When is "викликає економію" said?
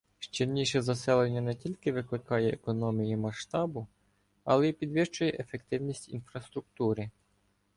1.91-3.17